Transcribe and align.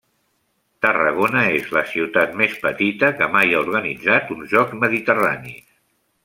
Tarragona 0.85 1.43
és 1.57 1.69
la 1.77 1.83
ciutat 1.91 2.33
més 2.41 2.55
petita 2.63 3.11
que 3.19 3.29
mai 3.37 3.53
ha 3.53 3.61
organitzat 3.67 4.33
uns 4.37 4.51
Jocs 4.55 4.77
Mediterranis. 4.87 5.63